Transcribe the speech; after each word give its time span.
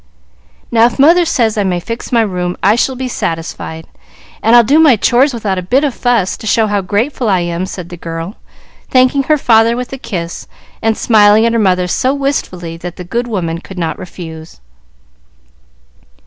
"Now, 0.71 0.85
if 0.87 0.97
mother 0.97 1.25
says 1.25 1.59
I 1.59 1.63
may 1.63 1.79
fix 1.79 2.11
my 2.11 2.21
room, 2.21 2.57
I 2.63 2.73
shall 2.75 2.95
be 2.95 3.07
satisfied, 3.07 3.85
and 4.41 4.55
I'll 4.55 4.63
do 4.63 4.79
my 4.79 4.95
chores 4.95 5.31
without 5.31 5.59
a 5.59 5.61
bit 5.61 5.83
of 5.83 5.93
fuss, 5.93 6.35
to 6.37 6.47
show 6.47 6.65
how 6.65 6.81
grateful 6.81 7.29
I 7.29 7.41
am," 7.41 7.67
said 7.67 7.89
the 7.89 7.97
girl, 7.97 8.35
thanking 8.89 9.21
her 9.25 9.37
father 9.37 9.77
with 9.77 9.93
a 9.93 9.99
kiss, 9.99 10.47
and 10.81 10.97
smiling 10.97 11.45
at 11.45 11.53
her 11.53 11.59
mother 11.59 11.87
so 11.87 12.15
wistfully 12.15 12.77
that 12.77 12.95
the 12.95 13.03
good 13.03 13.27
woman 13.27 13.59
could 13.59 13.77
not 13.77 13.99
refuse. 13.99 14.59